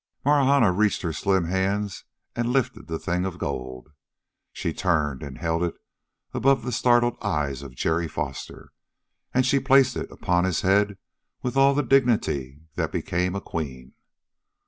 [0.25, 2.05] Marahna reached her slim hands
[2.35, 3.89] and lifted the thing of gold.
[4.51, 5.75] She turned, and held it
[6.33, 8.71] above the startled eyes of Jerry Foster,
[9.31, 10.97] and she placed it upon his head
[11.43, 13.93] with all the dignity that became a queen.